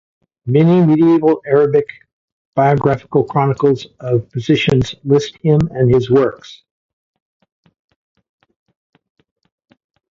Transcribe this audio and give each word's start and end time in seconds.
Many 0.47 0.83
medieval 0.83 1.41
Arabic 1.45 1.85
biographical 2.55 3.23
chronicles 3.23 3.85
of 3.99 4.27
physicians 4.31 4.95
list 5.03 5.37
him 5.43 5.59
and 5.69 5.93
his 5.93 6.09
works. 6.09 6.63